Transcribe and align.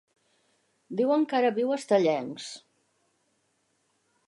Diuen 1.01 1.25
que 1.33 1.37
ara 1.41 1.51
viu 1.59 1.75
a 1.75 1.77
Estellencs. 1.83 2.49